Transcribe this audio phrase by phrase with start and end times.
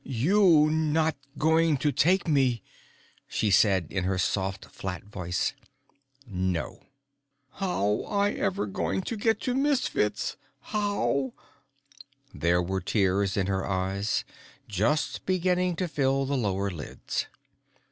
[0.03, 2.63] "You not going to take me,"
[3.27, 5.53] she said, in her soft, flat voice.
[6.25, 6.81] "No."
[7.51, 10.37] "How I ever going to get to Misfits?
[10.59, 11.33] How?"
[12.33, 14.23] There were tears in her eyes,
[14.67, 17.27] just beginning to fill the lower lids.